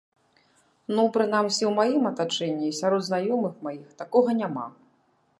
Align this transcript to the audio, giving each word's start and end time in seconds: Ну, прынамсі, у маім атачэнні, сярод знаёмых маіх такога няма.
Ну, 0.99 1.03
прынамсі, 1.17 1.63
у 1.71 1.73
маім 1.79 2.07
атачэнні, 2.11 2.69
сярод 2.79 3.01
знаёмых 3.09 3.53
маіх 3.67 3.91
такога 4.01 4.29
няма. 4.41 4.65